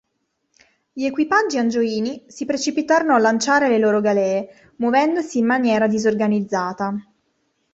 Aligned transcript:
Gli 0.91 1.05
equipaggi 1.05 1.59
angioini 1.59 2.23
si 2.27 2.45
precipitarono 2.45 3.13
a 3.13 3.19
lanciare 3.19 3.69
le 3.69 3.77
loro 3.77 4.01
galee, 4.01 4.71
muovendosi 4.77 5.37
in 5.37 5.45
maniera 5.45 5.85
disorganizzata. 5.85 6.91